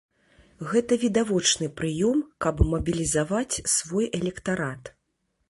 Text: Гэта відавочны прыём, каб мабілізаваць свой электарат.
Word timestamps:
Гэта 0.69 0.97
відавочны 1.03 1.67
прыём, 1.81 2.23
каб 2.47 2.65
мабілізаваць 2.73 3.61
свой 3.77 4.11
электарат. 4.23 4.93